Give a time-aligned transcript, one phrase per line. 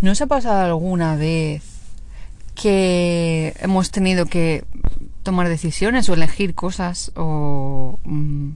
[0.00, 1.62] ¿No os ha pasado alguna vez
[2.54, 4.64] que hemos tenido que
[5.22, 8.50] tomar decisiones o elegir cosas o mm,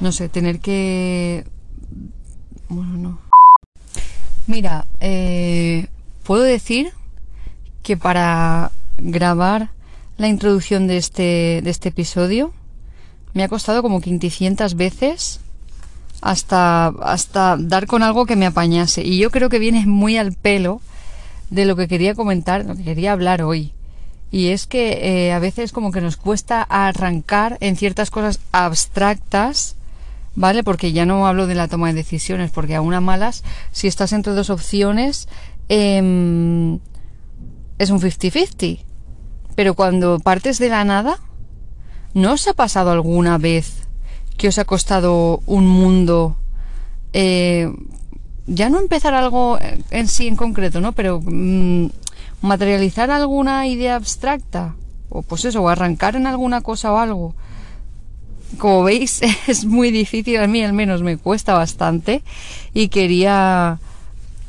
[0.00, 1.44] no sé, tener que
[2.70, 3.18] bueno, no.
[4.46, 5.88] Mira, eh,
[6.22, 6.92] puedo decir
[7.82, 9.70] que para grabar
[10.18, 12.52] la introducción de este, de este episodio
[13.34, 15.40] me ha costado como 500 veces
[16.20, 19.02] hasta, hasta dar con algo que me apañase.
[19.02, 20.80] Y yo creo que viene muy al pelo
[21.50, 23.72] de lo que quería comentar, lo que quería hablar hoy.
[24.30, 29.74] Y es que eh, a veces como que nos cuesta arrancar en ciertas cosas abstractas,
[30.36, 30.62] ¿vale?
[30.62, 33.42] Porque ya no hablo de la toma de decisiones, porque a una malas,
[33.72, 35.28] si estás entre dos opciones,
[35.68, 36.78] em,
[37.78, 38.84] es un 50-50.
[39.56, 41.18] Pero cuando partes de la nada,
[42.14, 43.88] ¿no os ha pasado alguna vez
[44.40, 46.34] que os ha costado un mundo
[47.12, 47.70] eh,
[48.46, 49.58] ya no empezar algo
[49.90, 50.92] en sí en concreto, ¿no?
[50.92, 51.90] Pero mm,
[52.40, 54.76] materializar alguna idea abstracta
[55.10, 57.34] o pues eso, o arrancar en alguna cosa o algo.
[58.56, 62.22] Como veis, es muy difícil, a mí al menos me cuesta bastante
[62.72, 63.78] y quería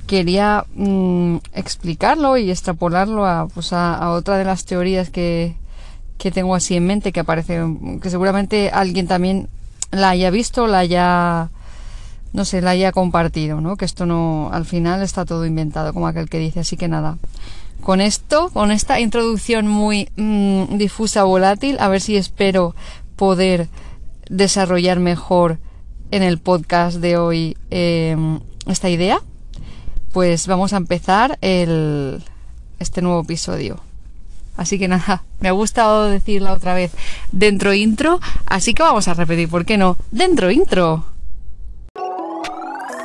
[0.08, 5.58] quería mm, explicarlo y extrapolarlo a, pues a, otra de las teorías que,
[6.18, 7.60] que tengo así en mente que aparece
[8.02, 9.50] que seguramente alguien también
[9.92, 11.50] la haya visto, la haya,
[12.34, 13.75] no sé, la haya compartido, ¿no?
[13.75, 17.17] Que esto no, al final está todo inventado, como aquel que dice, así que nada.
[17.81, 22.75] Con esto, con esta introducción muy mm, difusa, volátil, a ver si espero
[23.16, 23.69] poder
[24.30, 25.59] desarrollar mejor
[26.12, 29.19] en el podcast de hoy em, esta idea.
[30.14, 32.23] Pues vamos a empezar el,
[32.80, 33.80] este nuevo episodio.
[34.58, 36.92] Así que nada, me ha gustado decirla otra vez
[37.32, 39.98] dentro intro, así que vamos a repetir, ¿por qué no?
[40.12, 41.06] Dentro intro.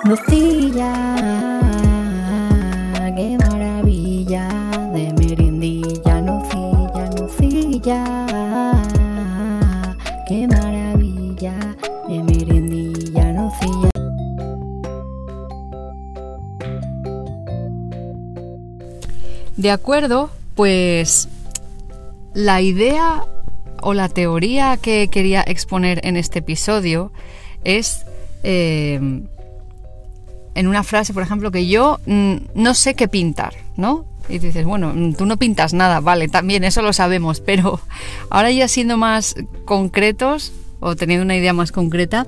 [0.05, 0.93] Nocilla,
[3.17, 4.49] qué maravilla
[4.93, 8.05] de merendilla, nocilla, nocilla,
[10.29, 11.55] qué maravilla
[12.09, 13.91] de merendilla, nocilla.
[19.57, 21.29] De acuerdo, pues
[22.37, 23.25] la idea
[23.81, 27.11] o la teoría que quería exponer en este episodio
[27.65, 28.05] es
[28.43, 29.01] eh,
[30.55, 34.05] en una frase, por ejemplo, que yo mm, no sé qué pintar, ¿no?
[34.29, 37.81] Y dices, bueno, mm, tú no pintas nada, vale, también eso lo sabemos, pero
[38.29, 42.27] ahora ya siendo más concretos o teniendo una idea más concreta,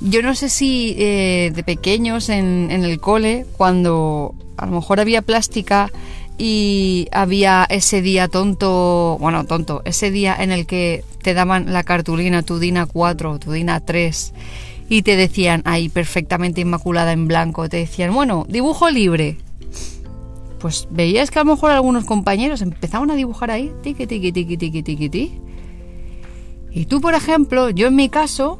[0.00, 4.98] yo no sé si eh, de pequeños en, en el cole, cuando a lo mejor
[4.98, 5.92] había plástica,
[6.38, 11.82] y había ese día tonto, bueno, tonto, ese día en el que te daban la
[11.82, 14.32] cartulina, tu DINA 4, tu DINA 3,
[14.88, 19.38] y te decían ahí perfectamente inmaculada en blanco, te decían, bueno, dibujo libre.
[20.60, 24.56] Pues veías que a lo mejor algunos compañeros empezaban a dibujar ahí, tiqui, tiqui, tiqui,
[24.56, 25.40] tiqui, tiqui, tiqui.
[26.70, 28.58] Y tú, por ejemplo, yo en mi caso,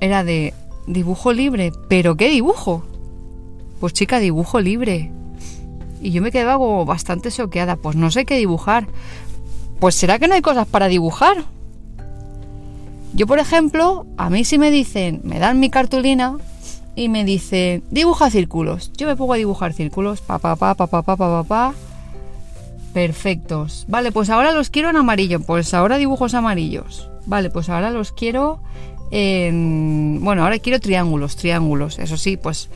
[0.00, 0.54] era de
[0.86, 2.84] dibujo libre, pero ¿qué dibujo?
[3.80, 5.12] Pues chica, dibujo libre.
[6.00, 7.76] Y yo me quedaba como bastante choqueada.
[7.76, 8.86] Pues no sé qué dibujar.
[9.78, 11.44] Pues será que no hay cosas para dibujar.
[13.14, 16.38] Yo, por ejemplo, a mí si me dicen, me dan mi cartulina
[16.94, 18.92] y me dicen, dibuja círculos.
[18.96, 20.20] Yo me pongo a dibujar círculos.
[20.20, 21.74] Pa, pa, pa, pa, pa, pa, pa,
[22.92, 23.84] Perfectos.
[23.88, 25.40] Vale, pues ahora los quiero en amarillo.
[25.40, 27.08] Pues ahora dibujos amarillos.
[27.26, 28.60] Vale, pues ahora los quiero
[29.10, 30.20] en...
[30.22, 31.98] Bueno, ahora quiero triángulos, triángulos.
[31.98, 32.68] Eso sí, pues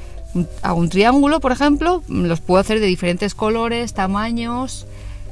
[0.62, 4.87] hago un triángulo, por ejemplo, los puedo hacer de diferentes colores, tamaños,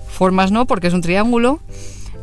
[0.09, 1.61] formas no, porque es un triángulo.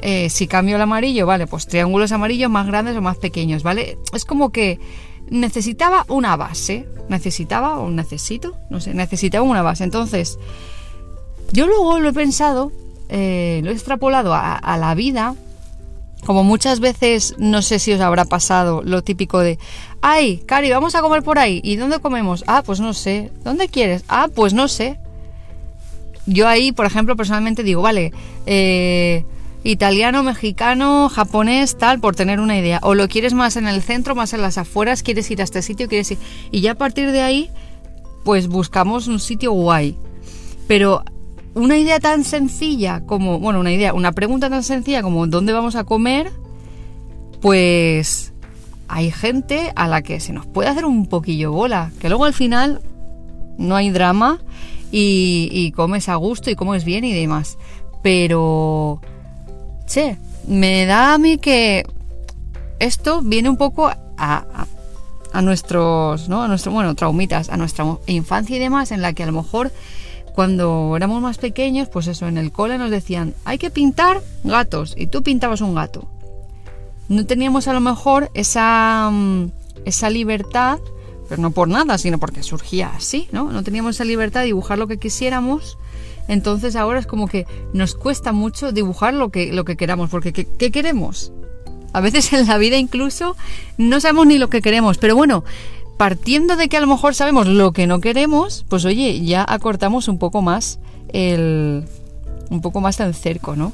[0.01, 3.97] Eh, si cambio el amarillo, vale, pues triángulos amarillos más grandes o más pequeños, ¿vale?
[4.13, 4.79] Es como que
[5.29, 9.83] necesitaba una base, necesitaba o necesito, no sé, necesitaba una base.
[9.83, 10.39] Entonces,
[11.51, 12.71] yo luego lo he pensado,
[13.09, 15.35] eh, lo he extrapolado a la vida
[16.25, 19.57] como muchas veces, no sé si os habrá pasado lo típico de,
[20.01, 21.61] ay, Cari, vamos a comer por ahí.
[21.63, 22.43] ¿Y dónde comemos?
[22.47, 23.31] Ah, pues no sé.
[23.43, 24.03] ¿Dónde quieres?
[24.07, 24.99] Ah, pues no sé.
[26.25, 28.13] Yo ahí, por ejemplo, personalmente digo, vale,
[28.45, 29.25] eh,
[29.63, 32.79] italiano, mexicano, japonés, tal, por tener una idea.
[32.83, 35.61] O lo quieres más en el centro, más en las afueras, quieres ir a este
[35.61, 36.17] sitio, quieres ir...
[36.51, 37.49] Y ya a partir de ahí,
[38.23, 39.97] pues buscamos un sitio guay.
[40.67, 41.03] Pero
[41.53, 45.75] una idea tan sencilla como, bueno, una idea, una pregunta tan sencilla como ¿dónde vamos
[45.75, 46.31] a comer?
[47.41, 48.33] Pues
[48.87, 52.33] hay gente a la que se nos puede hacer un poquillo bola, que luego al
[52.33, 52.81] final
[53.57, 54.39] no hay drama
[54.91, 57.57] y, comes a gusto y comes bien y demás.
[58.01, 59.01] Pero,
[59.85, 60.17] che,
[60.47, 61.85] me da a mí que
[62.79, 64.67] esto viene un poco a, a,
[65.31, 66.41] a nuestros, ¿no?
[66.41, 69.71] A nuestro, bueno, traumitas, a nuestra infancia y demás, en la que a lo mejor
[70.39, 74.95] cuando éramos más pequeños, pues eso, en el cole nos decían, hay que pintar gatos,
[74.97, 76.07] y tú pintabas un gato.
[77.09, 79.51] No teníamos a lo mejor esa, mm,
[79.83, 80.79] esa libertad,
[81.27, 83.51] pero no por nada, sino porque surgía así, ¿no?
[83.51, 85.77] No teníamos esa libertad de dibujar lo que quisiéramos.
[86.29, 90.31] Entonces ahora es como que nos cuesta mucho dibujar lo que, lo que queramos, porque
[90.31, 91.33] ¿qué, qué queremos?
[91.91, 93.35] A veces en la vida incluso
[93.77, 95.43] no sabemos ni lo que queremos, pero bueno,
[95.99, 100.07] partiendo de que a lo mejor sabemos lo que no queremos, pues oye, ya acortamos
[100.07, 100.79] un poco más
[101.09, 101.83] el
[102.49, 103.73] un poco más el cerco, ¿no?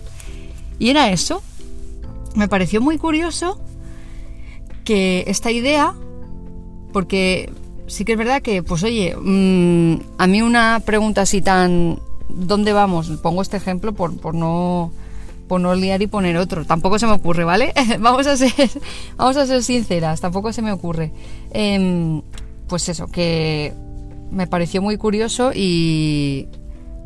[0.80, 1.44] Y era eso.
[2.34, 3.60] Me pareció muy curioso
[4.84, 5.94] que esta idea,
[6.92, 7.54] porque
[7.86, 12.74] sí que es verdad que, pues oye, mm, a mí una pregunta así tan ¿dónde
[12.74, 13.08] vamos?
[13.22, 14.92] Pongo este ejemplo por, por no
[15.48, 16.66] por no liar y poner otro.
[16.66, 17.74] Tampoco se me ocurre, ¿vale?
[18.00, 18.54] vamos, a ser,
[19.18, 21.12] vamos a ser sinceras, tampoco se me ocurre.
[21.52, 22.22] Em,
[22.68, 23.74] pues eso, que
[24.32, 26.48] me pareció muy curioso y,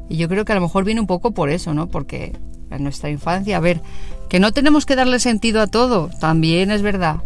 [0.10, 1.88] yo creo que a lo mejor viene un poco por eso, ¿no?
[1.88, 2.34] Porque
[2.72, 3.82] en nuestra infancia, a ver,
[4.30, 7.18] que no tenemos que darle sentido a todo, también es verdad,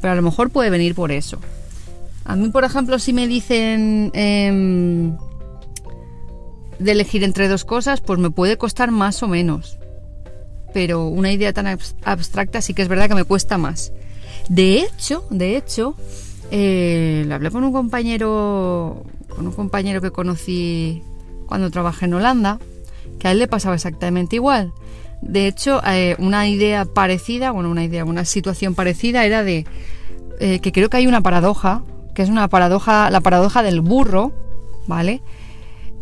[0.00, 1.38] pero a lo mejor puede venir por eso.
[2.24, 5.16] A mí, por ejemplo, si me dicen em,
[6.78, 9.78] de elegir entre dos cosas, pues me puede costar más o menos
[10.72, 11.66] pero una idea tan
[12.04, 13.92] abstracta sí que es verdad que me cuesta más.
[14.48, 15.94] De hecho, de hecho,
[16.50, 21.02] eh, le hablé con un compañero, con un compañero que conocí
[21.46, 22.58] cuando trabajé en Holanda,
[23.18, 24.72] que a él le pasaba exactamente igual.
[25.20, 29.64] De hecho, eh, una idea parecida, bueno, una idea, una situación parecida era de
[30.40, 31.82] eh, que creo que hay una paradoja,
[32.14, 34.32] que es una paradoja, la paradoja del burro,
[34.86, 35.22] ¿vale?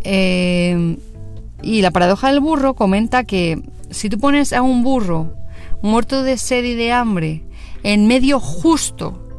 [0.02, 5.34] y la paradoja del burro comenta que si tú pones a un burro
[5.82, 7.44] muerto de sed y de hambre
[7.82, 9.30] en medio justo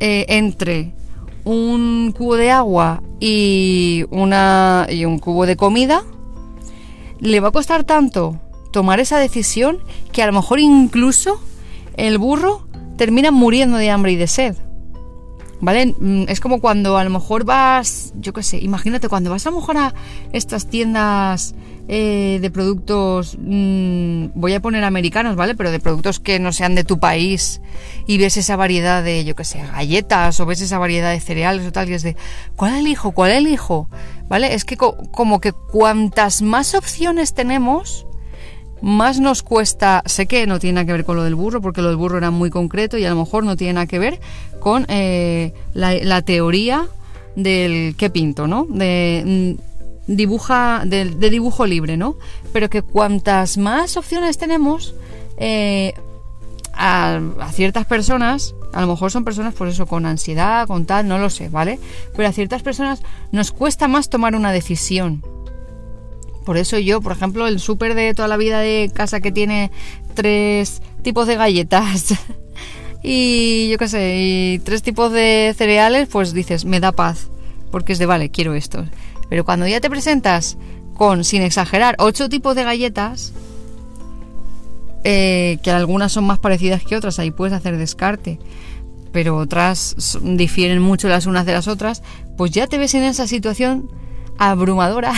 [0.00, 0.94] eh, entre
[1.44, 6.04] un cubo de agua y, una, y un cubo de comida,
[7.20, 8.38] le va a costar tanto
[8.70, 9.78] tomar esa decisión
[10.12, 11.40] que a lo mejor incluso
[11.96, 14.56] el burro termina muriendo de hambre y de sed.
[15.60, 15.94] ¿Vale?
[15.98, 19.50] Mm, es como cuando a lo mejor vas, yo qué sé, imagínate cuando vas a
[19.50, 19.94] lo mejor a
[20.32, 21.54] estas tiendas
[21.90, 25.54] eh, de productos, mm, voy a poner americanos, ¿vale?
[25.54, 27.62] Pero de productos que no sean de tu país
[28.06, 31.66] y ves esa variedad de, yo qué sé, galletas o ves esa variedad de cereales
[31.66, 32.14] o tal, y es de,
[32.56, 33.12] ¿cuál elijo?
[33.12, 33.88] ¿Cuál elijo?
[34.28, 34.54] ¿Vale?
[34.54, 38.06] Es que como que cuantas más opciones tenemos,
[38.82, 41.80] más nos cuesta, sé que no tiene nada que ver con lo del burro, porque
[41.80, 44.20] lo del burro era muy concreto y a lo mejor no tiene nada que ver
[44.60, 46.86] con eh, la, teoría
[47.34, 48.66] del qué pinto, ¿no?
[48.68, 49.67] De, mm,
[50.08, 52.16] dibuja, de, dibujo libre, ¿no?
[52.52, 54.94] Pero que cuantas más opciones tenemos,
[55.36, 55.94] eh,
[56.72, 61.06] a, a, ciertas personas, a lo mejor son personas, por eso, con ansiedad, con tal,
[61.06, 61.78] no lo sé, ¿vale?
[62.16, 65.22] Pero a ciertas personas nos cuesta más tomar una decisión.
[66.44, 69.70] Por eso yo, por ejemplo, el súper de toda la vida de casa que tiene
[70.14, 72.14] tres tipos de galletas
[73.02, 77.28] y yo qué sé, y tres tipos de cereales, pues dices, me da paz,
[77.70, 78.86] porque es de, vale, quiero esto.
[79.28, 80.56] Pero cuando ya te presentas
[80.94, 83.32] con, sin exagerar, ocho tipos de galletas,
[85.04, 88.38] eh, que algunas son más parecidas que otras, ahí puedes hacer descarte,
[89.12, 92.02] pero otras difieren mucho las unas de las otras,
[92.36, 93.90] pues ya te ves en esa situación
[94.38, 95.12] abrumadora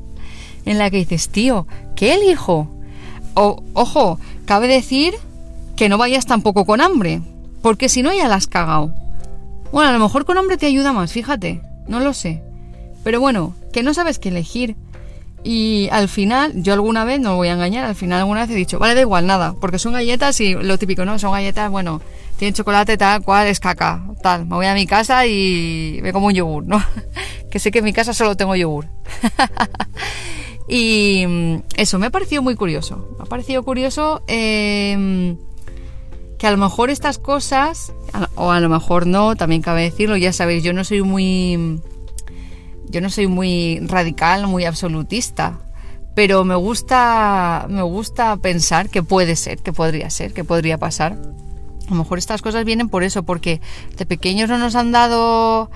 [0.64, 2.68] en la que dices, tío, ¿qué elijo?
[3.34, 5.14] O, ojo, cabe decir
[5.76, 7.20] que no vayas tampoco con hambre,
[7.62, 8.94] porque si no ya la has cagado.
[9.72, 12.42] Bueno, a lo mejor con hambre te ayuda más, fíjate, no lo sé.
[13.04, 14.76] Pero bueno, que no sabes qué elegir.
[15.44, 18.54] Y al final, yo alguna vez, no voy a engañar, al final alguna vez he
[18.54, 21.18] dicho, vale, da igual, nada, porque son galletas y lo típico, ¿no?
[21.18, 22.00] Son galletas, bueno,
[22.38, 24.46] tienen chocolate tal cual, es caca, tal.
[24.46, 26.82] Me voy a mi casa y me como un yogur, ¿no?
[27.50, 28.86] que sé que en mi casa solo tengo yogur.
[30.68, 33.08] Y mm, eso me ha parecido muy curioso.
[33.18, 35.36] Me ha parecido curioso em,
[36.38, 37.92] que a lo mejor estas cosas,
[38.34, 41.80] o a lo mejor no, también cabe decirlo, ya sabéis, yo no soy muy.
[42.88, 45.58] Yo no soy muy radical, muy absolutista.
[46.14, 47.66] Pero me gusta.
[47.68, 51.18] Me gusta pensar que puede ser, que podría ser, que podría pasar.
[51.86, 53.60] A lo mejor estas cosas vienen por eso, porque
[53.96, 55.70] de pequeños no nos han dado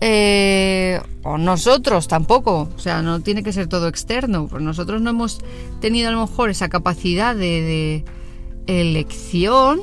[0.00, 5.10] eh, o nosotros tampoco, o sea, no tiene que ser todo externo, pues nosotros no
[5.10, 5.40] hemos
[5.80, 8.04] tenido a lo mejor esa capacidad de,
[8.66, 9.80] elección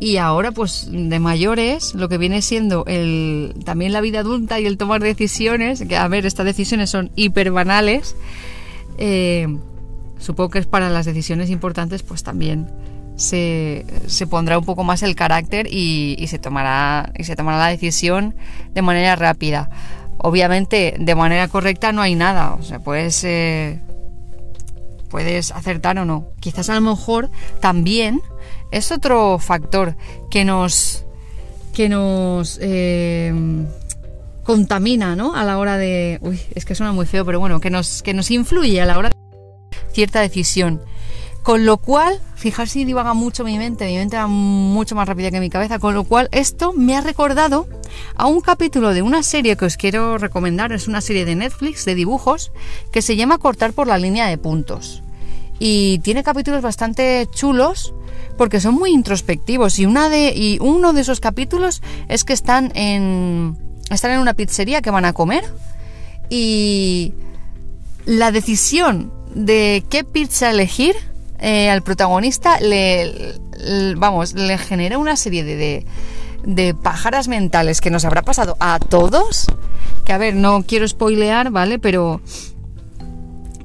[0.00, 4.66] y ahora pues de mayores lo que viene siendo el, también la vida adulta y
[4.66, 8.16] el tomar decisiones, que a ver, estas decisiones son hiper banales,
[8.96, 9.46] eh,
[10.18, 12.66] supongo que es para las decisiones importantes pues también
[13.16, 17.68] se, se, pondrá un poco más el carácter y, se tomará, y se tomará la
[17.68, 18.34] decisión
[18.72, 19.68] de manera rápida.
[20.16, 22.54] obviamente de manera correcta no hay nada.
[22.54, 23.80] O sea, puedes, eh,
[25.10, 26.28] puedes acertar o no.
[26.40, 27.30] Quizás a lo mejor
[27.60, 28.22] también
[28.70, 29.96] es otro factor
[30.30, 31.04] que nos
[31.72, 33.32] que nos eh,
[34.42, 35.34] contamina, ¿no?
[35.34, 38.14] A la hora de, uy, es que suena muy feo, pero bueno, que nos que
[38.14, 39.16] nos influye a la hora de
[39.92, 40.80] cierta decisión.
[41.42, 45.30] Con lo cual, fijar si divaga mucho mi mente, mi mente va mucho más rápida
[45.30, 47.66] que mi cabeza, con lo cual esto me ha recordado
[48.14, 51.86] a un capítulo de una serie que os quiero recomendar, es una serie de Netflix
[51.86, 52.52] de dibujos
[52.92, 55.02] que se llama Cortar por la línea de puntos.
[55.60, 57.94] Y tiene capítulos bastante chulos
[58.36, 62.72] porque son muy introspectivos y una de y uno de esos capítulos es que están
[62.74, 63.56] en
[63.90, 65.44] están en una pizzería que van a comer
[66.30, 67.12] y
[68.06, 70.96] la decisión de qué pizza elegir
[71.38, 73.34] eh, al protagonista le,
[73.96, 75.86] vamos le genera una serie de, de
[76.42, 79.46] de pájaras mentales que nos habrá pasado a todos
[80.06, 82.22] que a ver no quiero spoilear vale pero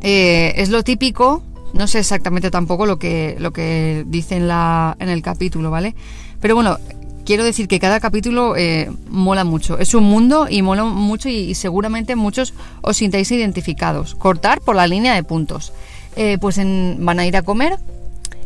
[0.08, 1.42] eh, es lo típico,
[1.76, 5.94] no sé exactamente tampoco lo que, lo que dice en, la, en el capítulo, ¿vale?
[6.40, 6.78] Pero bueno,
[7.26, 9.78] quiero decir que cada capítulo eh, mola mucho.
[9.78, 14.16] Es un mundo y mola mucho y, seguramente muchos os sintáis identificados.
[14.16, 15.74] Cortar por la línea de puntos.
[16.16, 17.78] Eh, pues en- van a ir a comer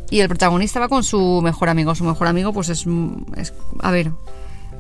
[0.10, 1.94] y el protagonista va con su mejor amigo.
[1.94, 2.86] Su mejor amigo pues es,
[3.38, 4.12] es a ver,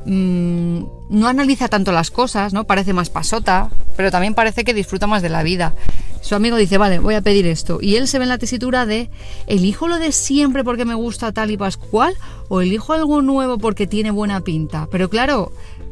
[0.05, 2.65] mm, no analiza tanto las cosas, ¿no?
[2.65, 5.73] Parece más pasota, pero también parece que disfruta más de la vida.
[6.21, 7.79] Su amigo dice, vale, voy a pedir esto.
[7.81, 9.09] Y él se ve en la tesitura de,
[9.47, 12.13] ¿elijo lo de siempre porque me gusta tal y pascual?
[12.49, 14.87] ¿O elijo algo nuevo porque tiene buena pinta?
[14.91, 15.51] Pero claro,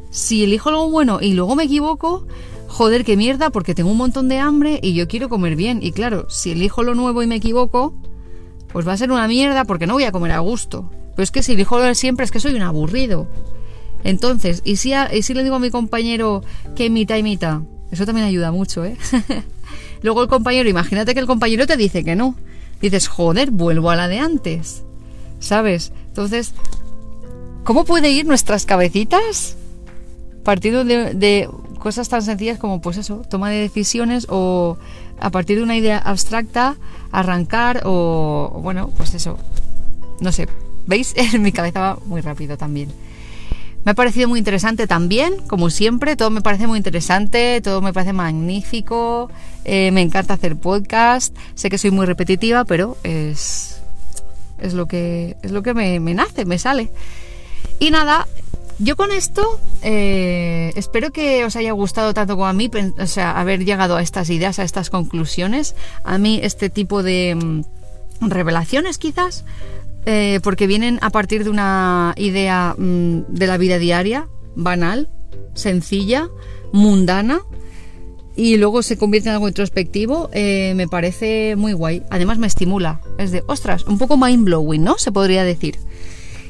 [0.09, 2.27] si elijo algo bueno y luego me equivoco,
[2.67, 5.79] joder, qué mierda, porque tengo un montón de hambre y yo quiero comer bien.
[5.81, 7.93] Y claro, si elijo lo nuevo y me equivoco,
[8.71, 10.89] pues va a ser una mierda porque no voy a comer a gusto.
[11.15, 13.27] Pero es que si elijo lo de siempre es que soy un aburrido.
[14.03, 16.43] Entonces, ¿y si, y si le digo a mi compañero
[16.75, 17.61] que mitad y mitad?
[17.91, 18.97] Eso también ayuda mucho, ¿eh?
[20.01, 22.35] Luego el compañero, imagínate que el compañero te dice que no.
[22.81, 24.83] Dices, joder, vuelvo a la de antes.
[25.39, 25.91] ¿Sabes?
[26.07, 26.53] Entonces,
[27.63, 29.55] ¿cómo puede ir nuestras cabecitas?
[30.43, 31.49] Partiendo de, de
[31.79, 34.77] cosas tan sencillas como, pues eso, toma de decisiones o
[35.19, 36.75] a partir de una idea abstracta,
[37.11, 39.37] arrancar o, bueno, pues eso.
[40.19, 40.47] No sé,
[40.85, 41.13] ¿veis?
[41.39, 42.89] Mi cabeza va muy rápido también.
[43.87, 47.93] Me ha parecido muy interesante también, como siempre, todo me parece muy interesante, todo me
[47.93, 49.31] parece magnífico,
[49.63, 53.79] eh, me encanta hacer podcast, sé que soy muy repetitiva, pero es,
[54.59, 56.91] es lo que, es lo que me, nace, me sale.
[57.79, 58.27] Y nada,
[58.77, 63.39] yo con esto eh, espero que os haya gustado tanto como a mí, o sea,
[63.39, 65.75] haber llegado a estas ideas, a estas conclusiones.
[66.03, 67.61] A mí este tipo de mm,
[68.27, 69.45] revelaciones quizás,
[70.07, 75.09] eh, porque vienen a partir de una idea mm, de la vida diaria, banal,
[75.53, 76.29] sencilla,
[76.71, 77.41] mundana,
[78.37, 82.03] y luego se convierte en algo introspectivo, eh, me parece muy guay.
[82.09, 83.01] Además me estimula.
[83.17, 84.97] Es de, ostras, un poco mind blowing, ¿no?
[84.97, 85.77] Se podría decir.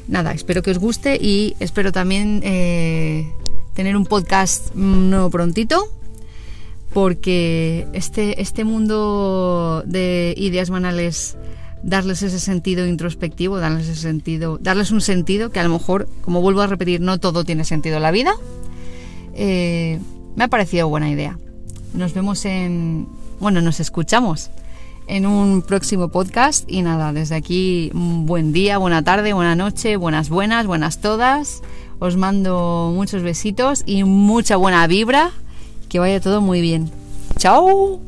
[0.06, 3.32] Nada, espero que os guste y espero también eh,
[3.74, 5.88] tener un podcast mm, nuevo prontito.
[6.92, 11.36] Porque este, este mundo de ideas banales,
[11.82, 16.40] darles ese sentido introspectivo, darles ese sentido, darles un sentido que a lo mejor, como
[16.40, 18.32] vuelvo a repetir, no todo tiene sentido en la vida.
[19.34, 19.98] eh,
[20.36, 21.38] me ha parecido buena idea.
[21.94, 23.08] Nos vemos en.
[23.40, 24.50] Bueno, nos escuchamos
[25.08, 26.64] en un próximo podcast.
[26.70, 31.62] Y nada, desde aquí, buen día, buena tarde, buena noche, buenas, buenas, buenas todas.
[31.98, 35.32] Os mando muchos besitos y mucha buena vibra.
[35.88, 36.90] Que vaya todo muy bien.
[37.38, 38.07] ¡Chao!